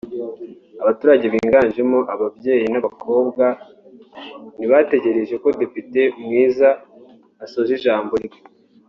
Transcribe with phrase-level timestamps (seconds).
[0.81, 3.45] Abaturage biganjemo ababyeyi n’abakobwa
[4.57, 6.69] ntibategereje ko Depite Mwiza
[7.45, 8.41] asoza ijambo rye